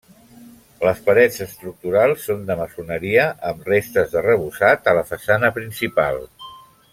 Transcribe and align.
Les 0.85 1.01
parets 1.09 1.35
estructurals 1.45 2.25
són 2.29 2.41
de 2.47 2.57
maçoneria 2.61 3.27
amb 3.53 3.69
restes 3.73 4.11
d'arrebossat 4.15 4.91
a 4.93 4.97
la 5.01 5.05
façana 5.11 5.53
principal. 5.61 6.19